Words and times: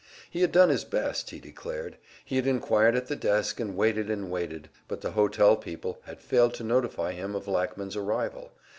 He 0.31 0.41
had 0.41 0.51
done 0.51 0.69
his 0.69 0.83
best, 0.83 1.29
he 1.29 1.39
declared; 1.39 1.97
he 2.25 2.37
had 2.37 2.47
inquired 2.47 2.95
at 2.95 3.05
the 3.05 3.15
desk, 3.15 3.59
and 3.59 3.77
waited 3.77 4.09
and 4.09 4.31
waited, 4.31 4.69
but 4.87 5.01
the 5.01 5.11
hotel 5.11 5.55
people 5.55 6.01
had 6.05 6.23
failed 6.23 6.55
to 6.55 6.63
notify 6.63 7.11
him 7.11 7.35
of 7.35 7.47
Lackman's 7.47 7.95
arrival. 7.95 8.51